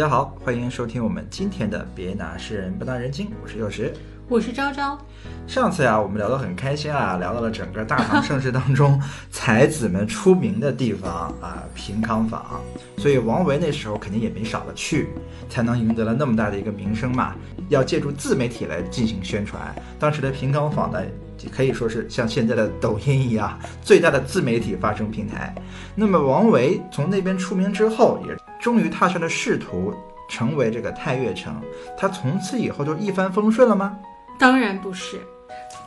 [0.00, 3.92] 家好，欢迎收听我们今天的《别拿诗人不当人精》，我是幼时。
[4.30, 4.98] 我是昭昭。
[5.46, 8.98] 上次呀，我们聊得很开心啊，聊到了整个大唐盛世当中
[9.30, 12.62] 才子们出名的地方啊，平康坊。
[12.96, 15.10] 所以王维那时候肯定也没少的去，
[15.50, 17.34] 才能赢得了那么大的一个名声嘛。
[17.68, 19.60] 要借助自媒体来进行宣传，
[19.98, 20.98] 当时的平康坊呢，
[21.48, 25.54] 可以说是像现在的抖音一样最大的自媒体发声平台。
[25.94, 29.94] 那么王维从那边出名之后，也终于踏上了仕途，
[30.28, 31.60] 成为这个太岳城。
[31.96, 33.96] 他从此以后就一帆风顺了吗？
[34.38, 35.20] 当然不是。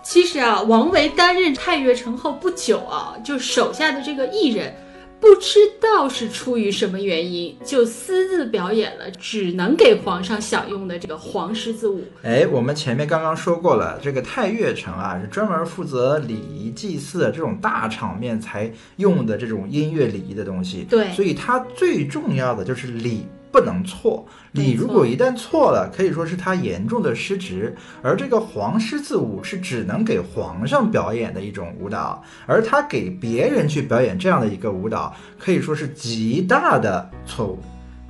[0.04, 4.76] 其实啊，王维担任太岳城后不久啊，就手下的这个艺人，
[5.24, 12.04] 不知道是出于什么原因，就私自表演了只能给皇上享用的这个黄狮子舞。
[12.24, 20.86] 哎，我们前面刚刚说过了，这个太岳城啊，是专门负责礼仪祭祀这种大场面才用的这种音乐礼仪的东西。
[20.90, 23.26] 对，所以它最重要的就是礼。
[23.54, 27.76] 不能错，你如果一旦错了，可以说是他严重的失职。
[28.02, 37.60] 而这个黄狮子舞是只能给皇上表演的一种舞蹈，而他给别人去表演这样的一个舞蹈，可以说是极大的错误。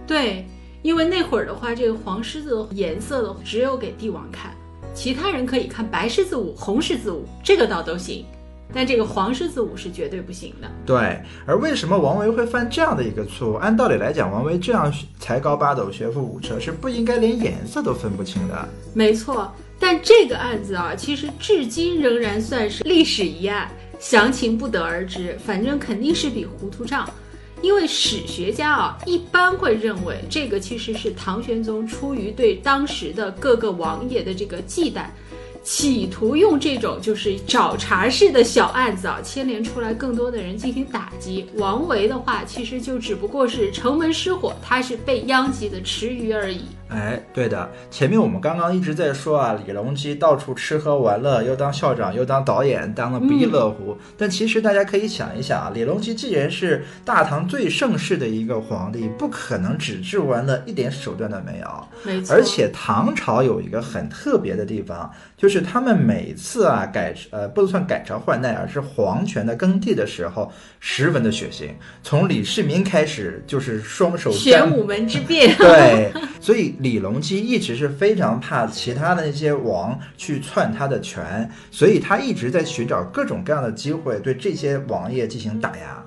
[0.07, 0.47] 对，
[0.81, 4.55] 因为那会儿的话，这个黄狮子颜色的只有给帝王看，
[4.93, 8.25] 其他人可以看白狮子舞、红狮子舞，这个倒都行。
[8.73, 10.67] 但这个黄狮子舞是绝对不行的。
[10.85, 13.53] 对，而为什么王维会犯这样的一个错误？
[13.55, 18.67] 按道理来讲，王维这样才高八斗、学富五车，是不应该连颜色都分不清的。
[18.93, 25.37] 没错，但这个案子啊，其实至今仍然算是历史疑案，详情不得而知。
[25.45, 27.07] 反正肯定是笔糊涂账，
[27.61, 35.05] 因为史学家啊一般会认为，这个其实是唐玄宗出于对当时的各个王爷的这个忌惮。
[35.63, 41.47] 企图用这种就是找茬式的小案子啊，牵连出来更多的人进行打击。
[41.55, 46.63] 王维的话，其实就只不过是城门失火，他是被殃及的池鱼而已。
[46.89, 53.97] 哎，对的，前面我们刚刚一直在说啊，李隆基到处吃喝玩乐，又当校长，又当导演，当的不亦乐乎。
[54.15, 61.87] 但其实大家可以想一想啊，李隆基既然是大唐最盛世的一个皇帝，不可能只治玩乐，一点手段都没有。
[62.03, 62.35] 没错。
[62.35, 71.69] 而且唐朝有一个很特别的地方，就是他们每次啊改呃不能算改朝换代，而是皇权的更替的时候，十分的血腥。
[72.03, 75.55] 从李世民开始就是双手玄武门之变。
[75.57, 76.75] 对，所以。
[76.83, 86.05] 李隆基一直是非常怕其他的那些王去篡他的权，所以他一直在寻找各种各样的机会对这些王爷进行打压。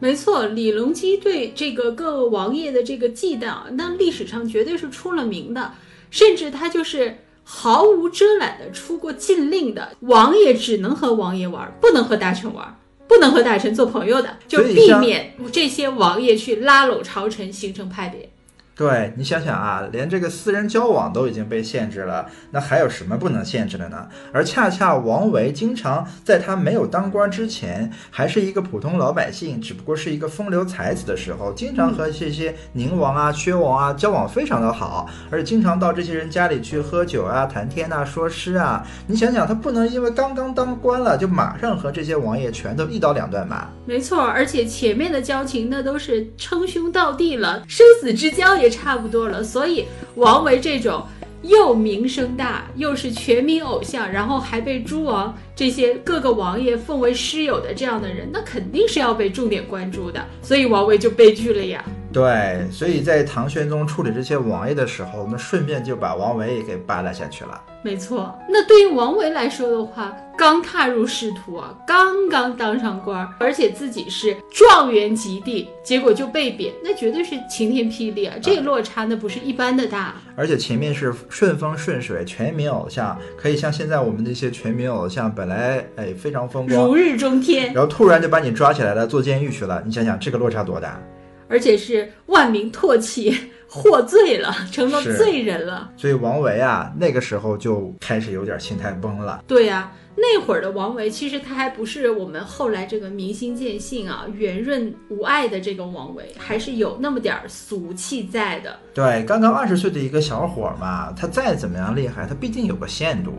[0.00, 5.72] 没错，李隆基对这个各个王爷的这个忌惮，那历史上绝对是出了名的，
[6.10, 12.76] 甚至他就是毫无遮拦的出过禁令的，王爷只能和王爷玩，不能和大臣玩，
[13.06, 18.28] 不能和大臣做朋友的，就避免这些王爷去拉拢朝臣，形成派别。
[18.76, 24.06] 对你想想啊，连这个私人交往都已经被限制了，那还有什么不能限制的呢？
[24.34, 38.86] 而恰恰王维经常在他没有当官之前，还是一个普通老百姓，只不过是一个风流才子的时候，经常和这些宁王啊、薛王啊交往非常的好，而且经常到这些人家里去喝酒啊、谈天啊、说诗啊。
[39.06, 43.70] 你想想，他不能因为刚刚当官了，就马上和这些王爷全都一刀两断吧？
[43.86, 48.65] 没错，而且前面的交情那都是称兄道弟了，生死之交也。
[48.70, 49.84] 差不多了，所以
[50.14, 51.02] 王维这种
[51.42, 60.24] 又名声大，又是全民偶像，然后还被诸王这些各个王爷奉为师友的这样的人，那肯定是要被重点关注的。
[60.42, 61.84] 所以王维就悲剧了呀。
[62.16, 67.62] 对，所以在唐玄宗处理这些王爷的时候，那顺便就把王维也给扒拉下去了。
[67.82, 78.34] 没错，那对于王维来说的话，刚踏入仕途啊，刚刚当上官，而且自己是状元及第，结果就被贬，那绝对是晴天霹雳啊！
[78.40, 80.14] 这个落差那不是一般的大。
[80.34, 90.98] 而且前面是顺风顺水，全民偶像，可以像现在我们这些全民偶像，本来哎非常风光，如日中天，然后突然就把你抓起来了，坐监狱去了，你想想这个落差多大？
[91.48, 93.36] 而且是万民唾弃，
[93.68, 95.90] 获罪了，成了罪人了。
[95.96, 99.42] 所以王维啊，那个时候就开始有点心态崩了。
[99.46, 108.78] 对呀，那会儿的王维，其实他还不是我们后来这个明心见性啊、圆润无碍的这个王维，还是有那么点俗气在的。
[108.94, 113.32] 对，刚刚二十岁的一个小伙嘛，他再怎么样厉害，他毕竟有个限度。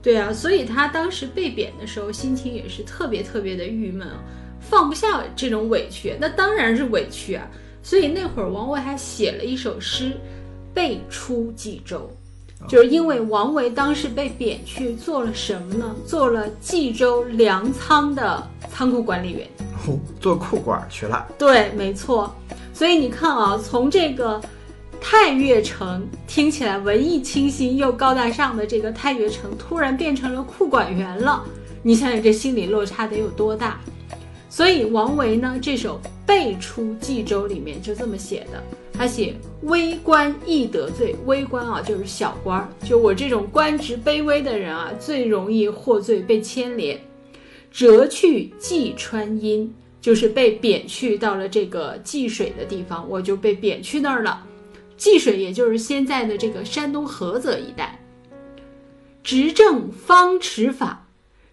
[0.00, 4.06] 对啊，所以他当时被贬的时候，心情也是特别特别的郁闷。
[4.68, 7.46] 放不下这种委屈，那当然是委屈啊。
[7.82, 10.10] 所以那会儿王维还写了一首诗
[10.74, 12.10] 《被出冀州》，
[12.68, 15.96] 就是因为王维当时被贬去做了什么呢？
[16.06, 19.48] 做了冀州粮仓的仓库管理员，
[20.20, 21.26] 做库管去了。
[21.38, 22.34] 对，没错。
[22.74, 24.40] 所以你看啊，从这个
[25.00, 31.42] 太岳城听起来文艺清新又高大上的这个太岳城，突然变成了库管员了。
[31.82, 33.80] 你想想，这心理落差得有多大？
[34.48, 38.62] 所以王维呢，这首《背出冀州》里面就这么写的。
[38.92, 46.98] 他写微官易得罪，微官啊就是小官儿，就我这种官职卑微的人啊，最容易获罪被牵连。
[47.70, 54.44] 折去济川阴，就是被贬去到了这个济水的地方，我就被贬去那儿了。
[54.96, 58.02] 济水也就是现在的这个山东菏泽一带。
[59.22, 61.06] 执政方持法，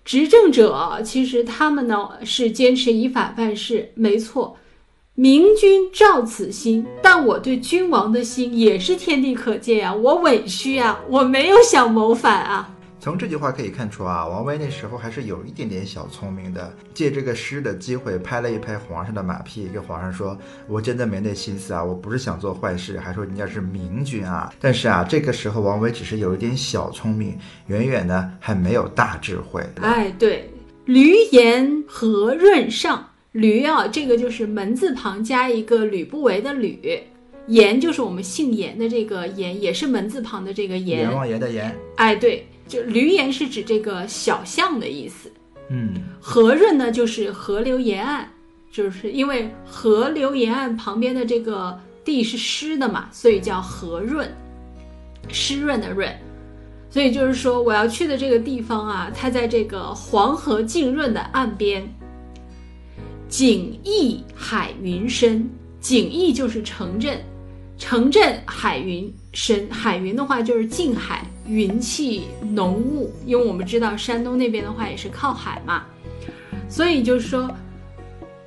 [0.05, 4.55] 执政者其实他们呢是坚持依法办事，没错。
[5.15, 9.95] 明君照此心，但我对君王的心也是天地可见呀！
[9.95, 12.69] 我委屈啊，我没有想谋反啊。
[13.05, 20.35] 从这句话可以看出啊，王维那时候还是有一点点小聪明的，借这个诗的机会拍了一拍皇上的马屁，跟皇上说
[20.67, 24.51] ：“我真的没那心思啊，我不是想做坏事。”还说人家是明君啊。
[24.59, 27.37] 但是啊，这个时候王维只是有一点小聪明，
[27.67, 29.63] 远远的还没有大智慧。
[29.75, 30.49] 哎，对，
[30.87, 33.07] 闾阎和润上。
[33.33, 36.79] 驴啊，这个就是门字旁加一个吕不韦的吕，
[37.49, 41.01] 阎就是我们姓严的这个严，也是门字旁的这个严。
[41.01, 41.71] 阎王爷的阎。
[41.97, 45.31] 哎，对，就闾阎是指这个小巷的意思。
[45.69, 48.25] 嗯，河润呢，就是河流沿岸，
[48.71, 54.31] 就是因为河流沿岸旁边的这个地是湿的嘛，所以叫河润，
[55.29, 56.13] 湿润的润。
[56.89, 61.85] 所以就是说，我要去的这个地方啊，它在这个黄河浸润的岸边。
[63.27, 65.49] 景逸海云深，
[65.81, 67.19] 景逸就是城镇，
[67.77, 73.13] 城镇海云深，海云的话就是近海，云气浓雾。
[73.25, 75.83] 因为我们知道山东那边的话也是靠海嘛，
[76.67, 77.49] 所以就是说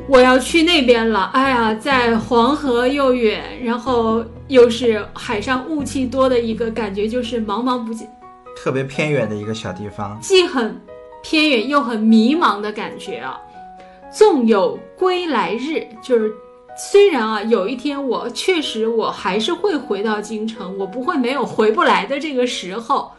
[0.08, 1.30] 我要去那边了。
[1.34, 8.08] 哎呀，在黄河又远，然后又是海上雾气多的一个感觉，就是茫茫不见，
[8.56, 10.80] 特别偏远的一个小地方，既很
[11.22, 13.38] 偏远又很迷茫的感觉啊。
[14.10, 16.32] 纵有归来日，就是
[16.78, 23.10] 虽然啊，有一天我确实我还是会回到京城，我不会没有回不来的这个时候。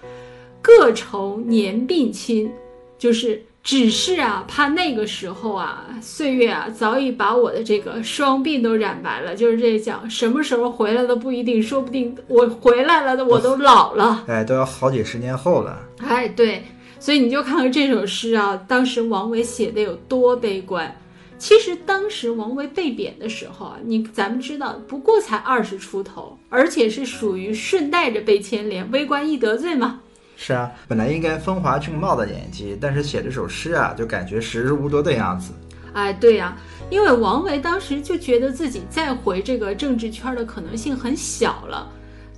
[0.62, 2.52] 各愁年鬓亲，
[2.98, 9.36] 就是只是啊，怕那个时候啊，岁月啊早已把我的这个双鬓都染白了。
[9.36, 15.80] 就是这讲什么时候回来的不一定，说不定我回来了的我都老了，哎，都要好几十年后了。
[16.00, 16.64] 哎，对。
[17.00, 20.94] 所以你就看看这首诗啊，当时王维写的有多悲观。
[21.40, 30.02] 其实当时王维被贬的时候啊，你咱们知道不过才二十出头，而且是属于顺带着被牵连，微官易得罪嘛。
[30.36, 35.54] 是啊，本来应该风华正茂的年纪，但是写这首诗啊，就感觉时日无多的样子。
[35.94, 36.58] 哎，对呀，
[36.90, 41.90] 因为王维当时就觉得自己再回这个政治圈的可能性很小了，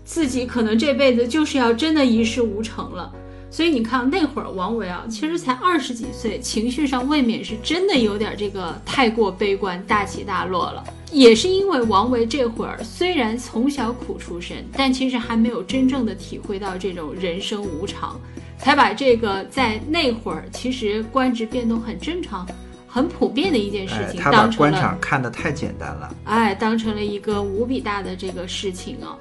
[0.06, 3.12] 自己可能这辈子就是要真的一事无成了。
[3.52, 10.82] 所以你看那会儿王维啊，其实才二十几岁，情绪上未免是真的有点这个太过悲观、大起大落了。
[11.12, 18.18] 也是因为王维这会儿虽然从小苦出身，但其实还没有真正的体会到这种人生无常，
[18.58, 22.48] 才把这个在那会儿其实官职变动很正常、
[22.88, 29.18] 很普遍的一件事情，他把官场看得太简单了，哎，当成了一个无比大的这个事情啊。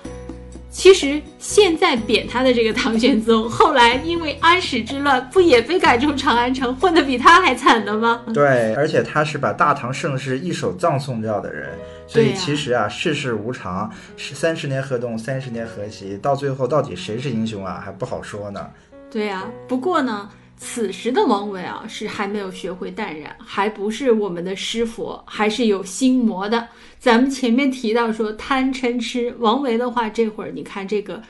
[0.71, 8.23] 其实现在贬他的这个唐玄宗，后来因为安史之乱，不也被赶出长安城，混得比他还惨的吗？
[8.33, 11.71] 对，而且他是把大唐盛世一手葬送掉的人，
[12.07, 18.71] 所以其实啊，世事无常，是三十年河东，三十年河西，到最后到底谁是英雄啊，还不好说呢。
[19.11, 20.31] 对呀，不过呢。
[20.63, 26.69] 此时的王维啊，是还没有学会淡然，还不是我们的师佛，还是有心魔的。
[26.99, 31.21] 咱们前面提到说贪嗔痴，王维的话，这会儿你看这个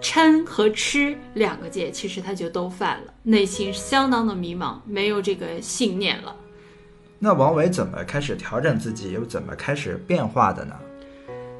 [0.00, 6.34] 嗔和痴两个界，其实他就都犯了，内心相当的迷茫，没有这个信念了。
[7.18, 10.76] 那王维怎么开始调整自己，又怎么开始变化的呢？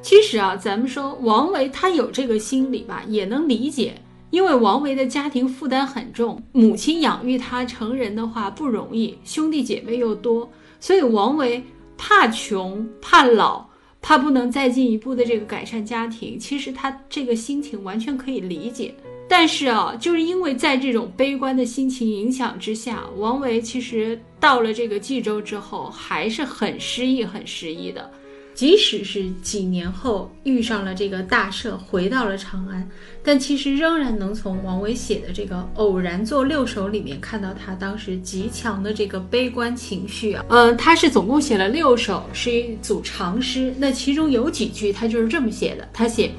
[0.01, 3.95] 其实啊，咱们说王维他有这个心理吧，也能理解。
[4.29, 11.63] 因为王维的家庭负担很重，母亲养育他成人的话不容易，兄弟姐妹又多，所以王维
[11.97, 13.65] 怕穷、怕老、
[14.01, 16.37] 怕不能再进一步的这个改善家庭。
[16.37, 18.93] 其实他这个心情完全可以理解。
[19.29, 28.09] 但是啊，就是因为在这种悲观的心情影响之下，王维其实到了这个冀州之后，还是很失意、很失意的。
[28.57, 32.89] 即使是几年后遇上了这个大赦，回到了长安，
[33.21, 40.43] 但其实仍然能从王维写的这个《偶然作六首》里面看到他当时极强的这个悲观情绪啊。
[40.49, 43.71] 呃，他是总共写了六首，是一组长诗。
[43.77, 46.31] 那其中有几句他就是这么写的：他写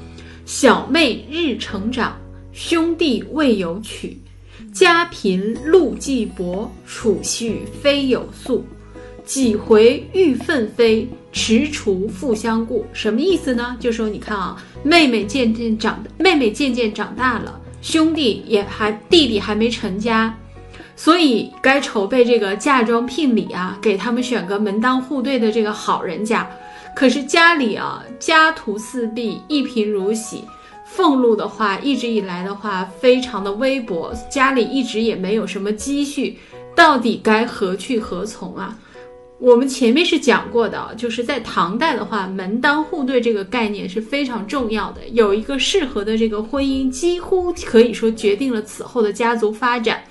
[0.44, 2.18] 小妹日成长，
[2.52, 4.20] 兄弟未有娶。
[4.72, 8.66] 家贫路既薄，储蓄非有素。
[9.28, 12.86] 几回欲奋飞，踟蹰复相顾。
[12.94, 13.76] 什么意思呢？
[13.78, 20.34] 就说你看啊，妹妹渐渐长，妹妹渐渐长大了，兄弟也还弟弟还没成家，
[20.96, 26.48] 所以该筹备这个嫁妆聘礼啊，给他们选个门当户对的这个好人家。
[26.96, 30.42] 可是家里啊，家徒四壁，一贫如洗。
[30.86, 36.38] 俸禄的话，一直以来的话，非常的微薄，家里一直也没有什么积蓄，
[36.74, 38.74] 到底该何去何从啊？
[39.38, 50.02] 我们前面是讲过的，就是在唐代的话，门当户对这个概念是非常重要的，有一个适合的这个婚姻，几乎可以说决定了此后的家族发展。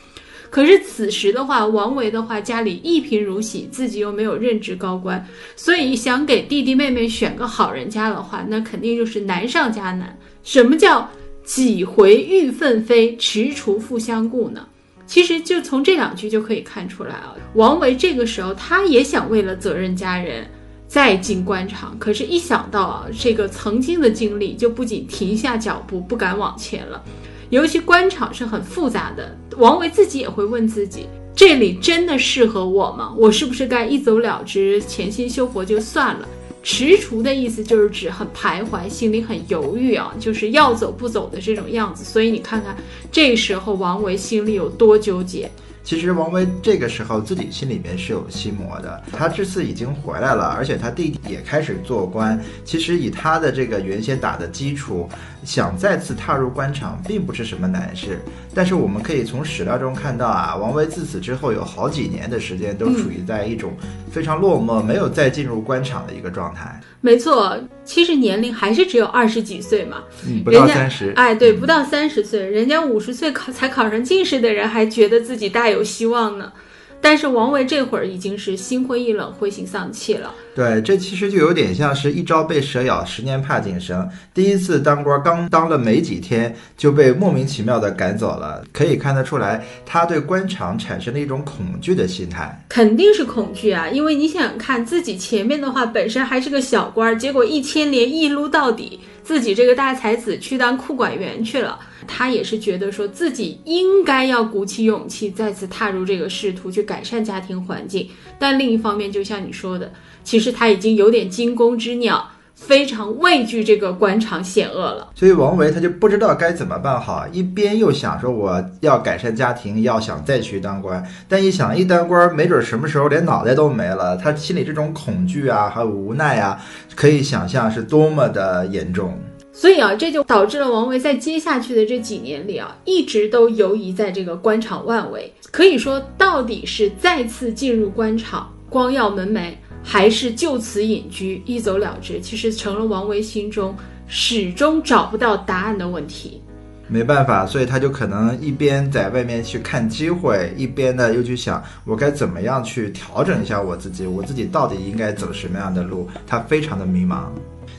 [0.50, 10.18] 可是此时的话，王维的话家里一贫如洗，自己又没有任职高官，所以想给弟弟妹妹选个好人家的话，那肯定就是难上加难。
[10.44, 11.10] 什么叫
[11.44, 14.66] 几回欲奋飞，踟蹰复相顾呢？
[15.08, 20.46] 其实就从这两句就可以看出来啊，王维这个时候他也想为了责任家人
[20.88, 27.02] 再进官场，可是，一想到啊这个曾经的经历，就不仅停下脚步，不敢往前了。
[27.50, 33.14] 尤其官场是很复杂的，王维自己也会问自己：这里真的适合我吗？
[33.18, 36.28] 我是不是该一走了之，潜心修佛就算了？
[36.64, 42.04] 踟蹰的意思就是指很徘徊，心里很犹豫啊，就是要走不走的这种样子。
[42.04, 42.76] 所以你看看，
[43.12, 45.50] 这时候王维心里有多纠结。
[45.88, 49.02] 其实王维这个时候自己心里面是有心魔的。
[49.14, 52.38] 他这次已经回来了，而且他弟弟也开始做官。
[52.66, 55.08] 其实以他的这个原先打的基础，
[55.46, 58.20] 想再次踏入官场并不是什么难事。
[58.54, 63.72] 但是我们可以从史料中看到啊，王维自此之后有好几年的时间都处于在一种
[64.12, 66.78] 非常落寞，没有再进入官场的一个状态。
[67.00, 71.14] 没错，其实年龄还是只有二十几岁嘛，嗯，不到三十。
[71.16, 76.52] 哎，对，不到三十岁，人家五十岁考才考上进士的人，还觉得自己大有希望呢。
[77.00, 80.34] 但是王维这会儿已经是心灰意冷、灰心丧气了。
[80.56, 84.10] 对，这其实就有点像是一朝被蛇咬，十年怕井绳。
[84.34, 88.64] 第一次当官，刚当了没几天，就被莫名其妙的赶走了。
[88.74, 92.60] 可以看得出来，他对官场产生了一种恐惧的心态。
[92.68, 101.78] 肯定是恐惧啊，因为你想想看，自己前面的话本身还是个小官，结果一牵连一撸到底，自己这个大才子去当库管员去了。
[102.08, 108.10] 他也是觉得说自己应该要鼓起勇气再次踏入这个仕途，去改善家庭环境。
[108.40, 109.92] 但另一方面，就像你说的，
[110.24, 115.08] 其实他已经有点惊弓之鸟，非常畏惧这个官场险恶了。
[115.14, 124.18] 所以王维他就不知道该怎么办好，一边又想说我要改善家庭，要想再去当官，但一想一当官，没准什么时候连脑袋都没了。
[124.18, 126.60] 他心里这种恐惧啊，还有无奈啊，
[126.96, 129.18] 可以想象是多么的严重。
[129.54, 135.32] 所以啊，这就导致了王维在接下去的这几年里啊，一直都游移在这个官场外围。
[135.52, 139.54] 可以说，到底是再次进入官场光耀门楣，
[139.90, 143.74] 还是就此隐居一走了之，其实成了王维心中
[144.06, 146.42] 始终找不到答案的问题。
[146.90, 156.10] 没办法，所以他就可能一边在外面去看机会，一边呢又去想我该怎么样去调整一下我自己，我自己到底应该走什么样的路？
[156.28, 157.28] 他非常的迷茫，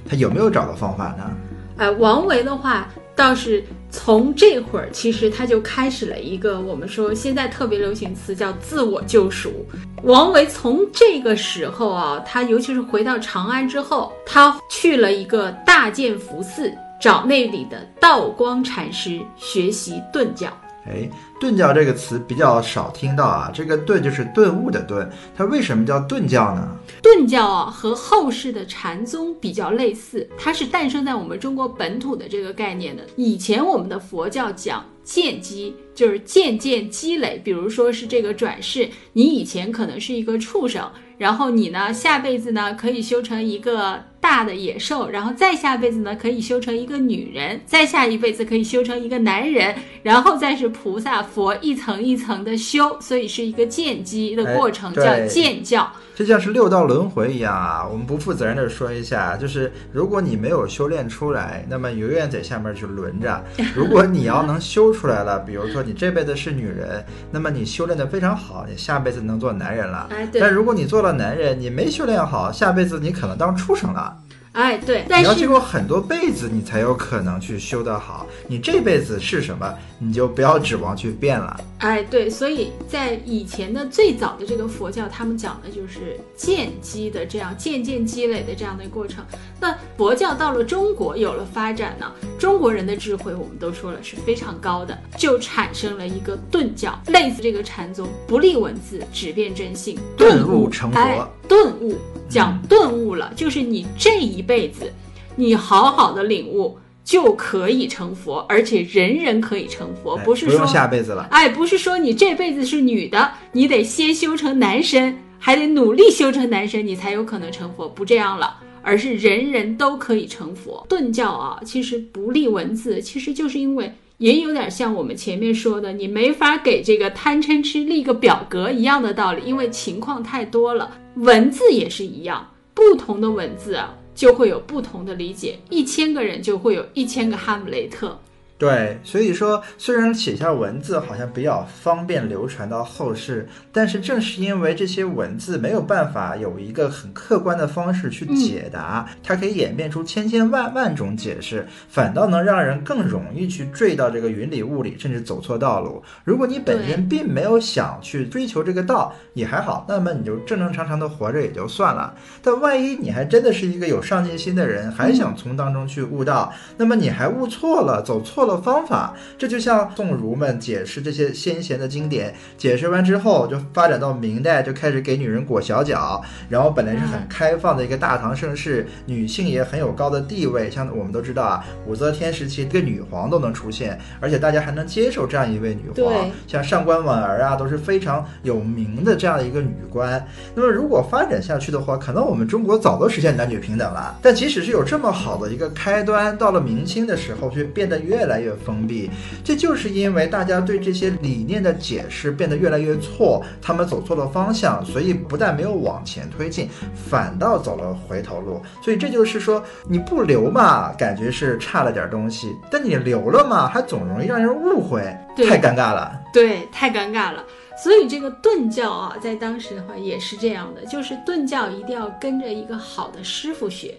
[0.09, 1.31] 他有没有找到方法呢？
[1.77, 9.67] 哎，王维的话倒是从这会儿，其实他就开始了一个我们说现在特别流行词叫自我救赎。
[10.03, 20.49] 王维从这个时候啊，他尤其是回到长安之后，他去了一个大建福寺，找那里的道光禅师学习顿教。
[20.89, 26.69] 哎，顿教这个词比较少听到啊，这个顿就是顿悟的顿，它为什么叫顿教呢？
[27.03, 33.03] 顿教啊，和后世的禅宗比较类似，它是诞生在我们中国本土的这个概念的。
[33.17, 44.05] 以前我们的佛教讲见机，就是渐渐积累，比如说是这个转世，你以前可能是一个畜生，然后你呢下辈子呢可以修成一个。
[44.21, 55.89] 大的野兽，然后再下辈子呢，可以修成一个女人，再下一辈子可以修成一个男人，然后再是菩萨佛一层一层的修，所以是一个渐积的过程，叫渐教。
[56.17, 57.87] 这像是六道轮回一样啊！
[57.89, 63.41] 我们不负责任的说一下，就是如果你没有修炼出来，那么永远在下面去轮着；
[63.73, 70.07] 如果你要能修出来了，比如说你这辈子是女人，那么你修炼的非常好，你下辈子能做男人了。
[70.11, 74.15] 哎，但如果你做了男人，你没修炼好，下辈子你可能当畜生了。
[74.59, 78.27] 哎，对，但是你要经过很多辈子，你才有可能去修得好。
[78.49, 81.61] 你这辈子是什么，你就不要指望去变了。
[81.79, 89.25] 哎，对，所以在以前的最早的这个佛教，他们讲的就是渐积的这样渐渐积累的这样的过程。
[89.61, 101.97] 那佛教到了中国有了发展呢，中国人的智慧我们都说了是非常高的，就产生了一个顿教，类似这个禅宗，不立文字，只辨真性，顿悟成佛哎，顿悟
[102.29, 104.93] 讲顿悟了，就是你这一辈子，
[105.37, 106.79] 你好好的领悟。
[107.05, 111.27] 就可以成佛，而且人人可以成佛，哎不是说下辈子了。
[111.31, 120.85] 哎，不是说你这辈子是女的，你得先修成男身，还得努力修成男身，你才有可能成佛，不这样了，而是人人都可以成佛。
[120.87, 130.91] 顿教啊，其实不立文字，其实就是因为也有点像我们前面说的，你没法给这个贪嗔痴立个表格一样的道理，因为情况太多了。
[131.19, 133.95] 文字也是一样，不同的文字啊。
[134.15, 138.19] 就会有不同的理解，一千个人就会有一千个哈姆雷特。
[138.59, 156.03] 对，所以说虽然写下文字好像比较方便流传到后世，但是正是因为这些文字没有办法有一个很客观的方式去解答，它可以演变出千千万万种解释，反倒能让人更容易去坠到这个云里雾里，甚至走错道路。
[156.25, 162.13] 如果你本身并没有想去追求这个道，也还好，那么你就正正常常的活着也就算了。
[162.43, 168.48] 但万一你还真的是一个有上进心的人，还想从当中去悟道，那么你还悟错了，走错了。
[168.57, 190.25] 方法，这就像宋儒们解释这些先贤的经典，解释完之后，就发展到明代，就开始给女人裹小脚，然后本来是很开放的一个大唐盛世，女性也很有高的地位，像我们都知道啊，武则天时期，这个女皇都能出现，而且大家还能接受这样一位女皇，像上官婉儿啊，都是非常有名的这样的一个女官。
[190.55, 194.19] 那么如果发展下去的话，可能我们中国早都实现男女平等了。
[194.23, 199.11] 但即使是有这么好的一个开端，到了明清的时候，却变得越来越封闭，
[199.45, 208.61] 这就是因为大家对这些理念的解释变得越来越错，他们走错了方向，所以不但没有往前推进，反倒走了回头路。
[208.83, 215.03] 所以这就是说，你不留嘛，感觉是差了点东西；但你留了嘛，还总容易让人误会，
[215.37, 216.21] 太尴尬了。
[216.33, 217.45] 对，太尴尬了。
[217.83, 223.95] 所以这个顿教啊，在当时的话也是这样的，就是顿教一定要跟着一个好的师傅学。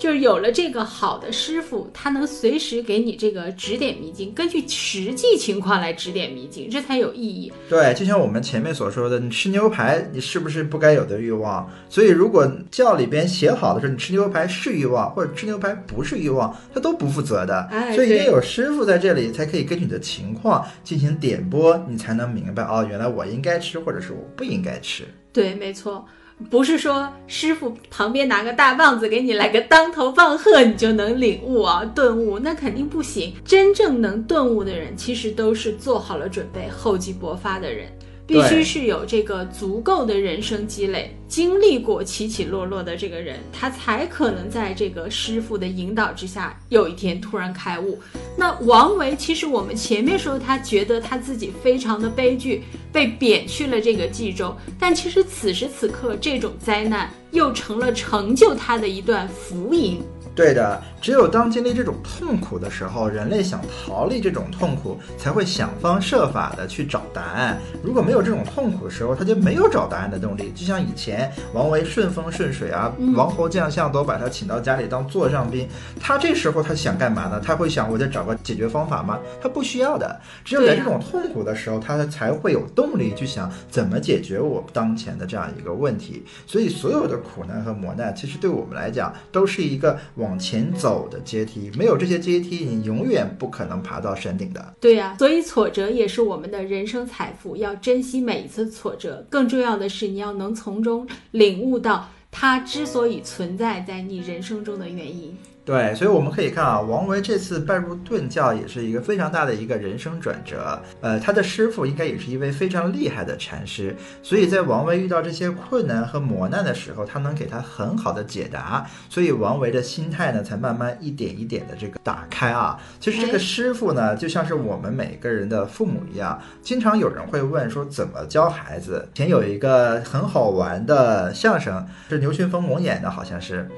[0.00, 7.52] 就是有了这个好的师傅，他能随时给你这个指点迷津，根据实际情况来指点迷津，这才有意义。
[7.68, 11.70] 对，就像我们前面所说的，你吃牛排，你是不是不该有的欲望？
[11.90, 17.60] 所以如果教里边写好的是你吃牛排是欲望，或者吃牛排不是欲望，他都不负责的。
[17.70, 25.04] 哎，所以得有师傅在这里，才可以根据你的情况进行点拨，你才能明白哦，原来我应该吃，或者是我不应该吃。
[25.30, 26.04] 对，没错。
[26.48, 33.34] 不是说师傅旁边拿个大棒子给你来个当头棒喝，你就能领悟啊顿悟，那肯定不行。
[33.44, 37.88] 真正能顿悟的人，其实都是做好了准备、厚积薄发的人，
[38.30, 47.98] 必须是有这个足够的人生积累，经历过起起落落的这个人，他才可能在这个师傅的引导之下，有一天突然开悟。
[48.36, 52.62] 那王维，其实我们前面说他觉得他自己非常的悲剧。
[52.92, 60.02] 被贬去了这个冀州，但其实此时此刻，这种灾难又成了成就他的一段福音。
[60.40, 67.58] 对的，只有当经历这种痛苦的时候，人类想逃离这种痛苦，才会想方设法的去找答案。
[67.84, 70.50] 如果没有这种痛苦的时候，他就没有找答案的动力。
[70.56, 75.68] 就像以前王维顺风顺水啊，王侯将相都把他请到家里当座上宾，
[76.00, 77.38] 他这时候他想干嘛呢？
[77.44, 79.18] 他会想我得找个解决方法吗？
[79.42, 80.18] 他不需要的。
[80.42, 86.24] 只有在这种痛苦的时候，他才会有动力去想怎么解决我当前的这样一个问题。
[86.46, 94.74] 所以所有的苦难和磨难，其实对我们来讲都是一个往往前走的阶梯，没有这些阶梯，你永远不可能爬到山顶的。
[94.80, 99.26] 对呀、所以挫折也是我们的人生财富，要珍惜每一次挫折。
[99.28, 105.36] 更重要的是，你要能从中领悟到它之所以存在在你人生中的原因。
[105.62, 110.80] 对，所以我们可以看啊，王维这次拜入顿教也是一个非常大的一个人生转折。
[111.00, 122.76] 呃，他的师傅应该也是一位非常厉害的禅师，所以在王维遇到这些困难和磨难的时候，他能给他很好的解答，所以王维的心态呢才慢慢一点一点的这个打开啊。
[122.98, 129.08] 其实这个师傅呢，就像是我们每个人的父母一样，经常有人会问说怎么教孩子。
[129.14, 133.68] 前有一个很好玩的相声，是牛群峰蒙演的，好像是。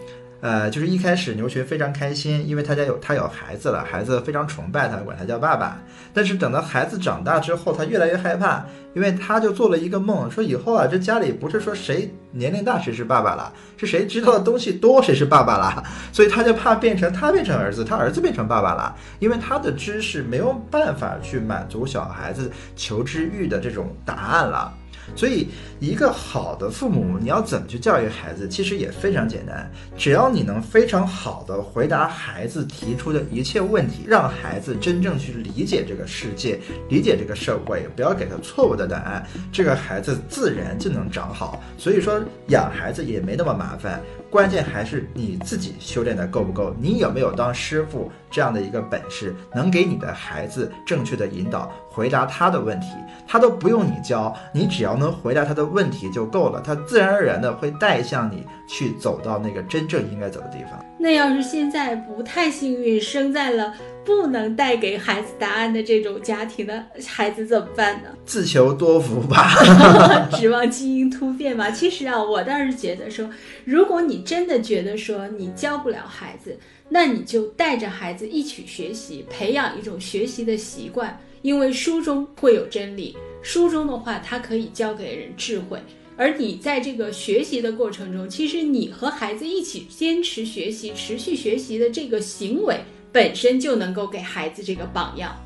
[0.42, 5.78] 呃，就是一开始牛群非常开心，因为他家有他有孩子了，孩子非常崇拜他，管他叫爸爸。
[6.12, 15.80] 但是等到孩子长大之后，他越来越害怕，因为他就做了一个梦，说以后啊，这家里不是说谁年龄大谁是爸爸了，是谁知道的东西多谁是爸爸了，
[16.12, 24.74] 所以他就怕变成他变成儿子，他儿子变成爸爸了，因为他的知识没有办法去满足小孩子求知欲的这种答案了。
[25.14, 25.48] 所以，
[25.80, 29.70] 一个好的父母，你要怎么去教育孩子，其实也非常简单。
[29.96, 41.62] 只要你能非常好的回答孩子提出的一切问题，让孩子真正去理解这个世界，理解这个社会，不要给他错误的答案，这个孩子自然就能长好。
[41.76, 44.00] 所以说，养孩子也没那么麻烦。
[44.32, 52.86] 关键还是你自己修炼的够不够，你有没有当师傅这样的一个本事，能给你的孩子正确的引导，回答他的问题，
[53.28, 60.82] 他都不用你教，你只要能回答他的问题就够了，他自然而然的会带向你去走到那个真正应该走的地方。
[60.98, 63.74] 那要是现在不太幸运，生在了。
[64.04, 68.08] 不能带给孩子答案的这种家庭的孩子怎么办呢？
[68.26, 69.54] 自求多福吧，
[70.36, 71.70] 指望基因突变吧。
[71.70, 73.28] 其实啊，我倒是觉得说，
[73.64, 81.18] 如果你真的觉得说你教不了孩子，那你就带着孩子一起学习，培养一种学习的习惯。
[81.42, 85.76] 因为书中会有真理，书中的话它可以教给人智慧，
[86.16, 92.76] 而你在这个学习的过程中，其实你和孩子一起坚持学习、持续学习的这个行为。
[93.12, 95.36] 本身就能够给孩子这个榜样。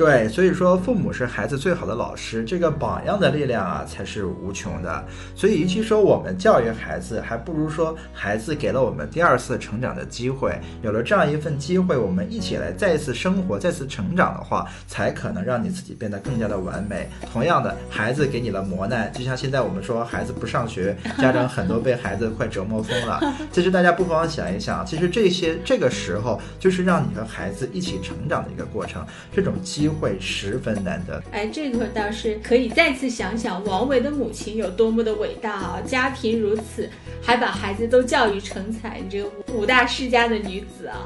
[0.00, 5.04] 对，所以说父母是孩子最好的老师，这个榜样的力量啊才是无穷的。
[5.36, 10.58] 所以，与其说我们教育孩子，还不如说孩子给了我们第二次成长的机会。
[10.80, 17.06] 有了这样一份机会，我们一起来再次生活、再次成长的话，才可能让你自己变得更加的完美。
[17.30, 23.20] 同样的，孩子给你了磨难，就像现在我们说孩子不上学，家长很多被孩子快折磨疯了。
[23.52, 29.89] 其实大家不妨想一想，其实这些这个时候就是让你和孩子一起成长的一个过程，这种机。
[29.94, 31.22] 会十分难得。
[31.32, 35.80] 哎，这个倒是可以再次想想王维的母亲有多么的伟大啊！
[35.86, 36.88] 家贫如此，
[37.22, 40.98] 还把孩子都教育成才，你这个五大世家的女子啊，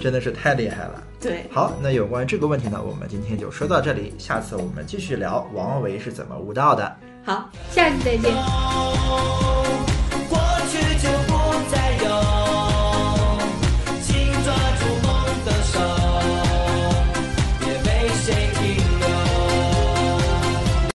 [0.00, 1.02] 真的是太厉害了。
[1.20, 6.96] 对，好，那有关这个问题呢，我们今天就说到这里，下次我们继续聊王维是怎么悟道的。
[7.24, 9.53] 好，下次再见。